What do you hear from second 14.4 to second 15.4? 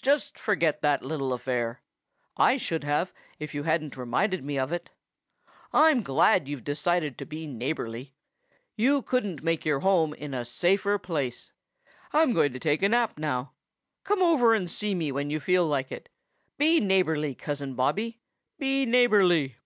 and see me when you